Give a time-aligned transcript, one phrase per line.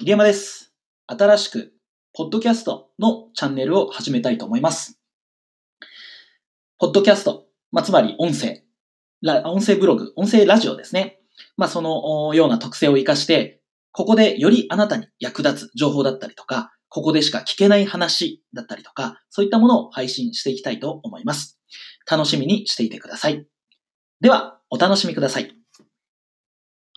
[0.00, 0.72] 入山です。
[1.08, 1.72] 新しく、
[2.14, 5.00] ポッドキャストのチャンネルを始めたいと思います。
[6.78, 8.62] ポッドキャスト、まあ、つまり音声、
[9.44, 11.18] 音声ブログ、音声ラジオですね。
[11.56, 21.58] まあ、そのような特性を活かして、ここでよりあなたに役立つ情報だったりとか、ここでしか聞けない話だったりとか、そういったものを配信していきたいと思います。
[22.08, 23.48] 楽しみにしていてください。
[24.20, 25.57] では、お楽しみください。